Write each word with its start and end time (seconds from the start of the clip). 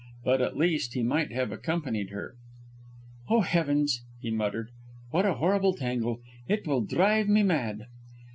But, 0.23 0.41
at 0.41 0.57
least, 0.57 0.95
he 0.95 1.03
might 1.03 1.31
have 1.31 1.51
accompanied 1.51 2.09
her. 2.09 2.33
"Oh, 3.29 3.41
heavens!" 3.41 4.01
he 4.19 4.31
muttered 4.31 4.71
"what 5.11 5.27
a 5.27 5.35
horrible 5.35 5.75
tangle. 5.75 6.21
It 6.47 6.65
will 6.65 6.81
drive 6.81 7.29
me 7.29 7.43
mad!" 7.43 7.85